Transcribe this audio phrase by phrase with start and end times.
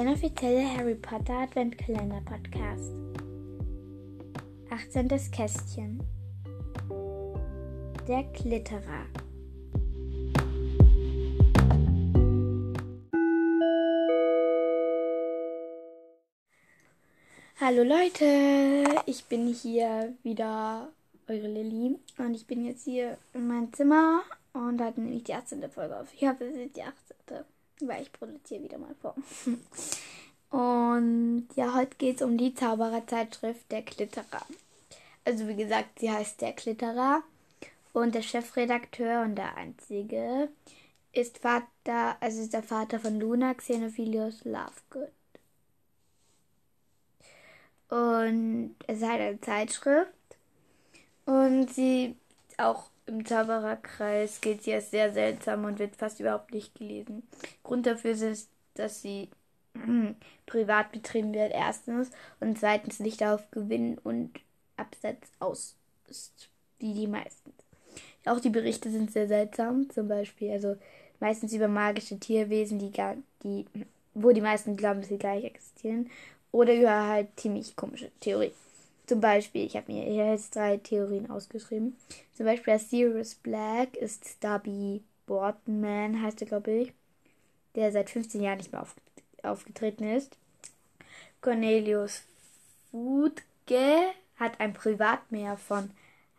[0.00, 2.90] Der inoffizielle Harry Potter Adventkalender Podcast.
[4.70, 5.08] 18.
[5.30, 6.02] Kästchen.
[8.08, 9.04] Der Klitterer.
[17.60, 20.88] Hallo Leute, ich bin hier wieder,
[21.28, 21.98] eure Lilly.
[22.16, 24.22] Und ich bin jetzt hier in meinem Zimmer
[24.54, 25.70] und hatte nämlich die 18.
[25.70, 26.08] Folge auf.
[26.14, 27.44] Ich hoffe, es ist die 18.
[27.86, 29.14] Weil ich produziere wieder mal vor.
[30.50, 34.44] Und ja, heute geht es um die Zaubererzeitschrift Der Klitterer.
[35.24, 37.22] Also wie gesagt, sie heißt Der Klitterer.
[37.92, 40.48] Und der Chefredakteur und der einzige
[41.12, 45.10] ist Vater, also ist der Vater von Luna, Xenophilius Lovegood.
[47.88, 50.12] Und es ist halt eine Zeitschrift.
[51.26, 52.16] Und sie
[52.58, 57.22] auch im Zaubererkreis gilt sie als sehr seltsam und wird fast überhaupt nicht gelesen.
[57.62, 59.28] Grund dafür ist, dass sie
[60.46, 64.30] privat betrieben wird, erstens, und zweitens nicht auf Gewinn und
[64.76, 65.76] Absatz aus
[66.08, 67.52] ist, wie die meisten.
[68.24, 70.76] Auch die Berichte sind sehr seltsam, zum Beispiel, also
[71.20, 73.66] meistens über magische Tierwesen, die, gar, die
[74.14, 76.10] wo die meisten glauben, dass sie gleich existieren,
[76.52, 78.52] oder über halt ziemlich komische Theorien.
[79.10, 81.96] Zum Beispiel, ich habe mir hier jetzt drei Theorien ausgeschrieben.
[82.32, 86.92] Zum Beispiel, Sirius Black ist Stubby Boardman, heißt er, glaube ich,
[87.74, 88.94] der seit 15 Jahren nicht mehr auf,
[89.42, 90.38] aufgetreten ist.
[91.40, 92.22] Cornelius
[92.92, 95.90] Futge hat ein Privatmeer von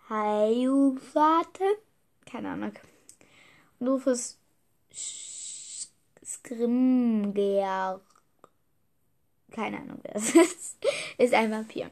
[0.07, 1.65] Haiuwate.
[2.25, 2.71] Keine Ahnung.
[3.79, 4.37] Und Rufus
[6.23, 7.99] Scrimger.
[9.51, 10.77] Keine Ahnung, wer das ist.
[11.17, 11.91] Ist ein Vampir.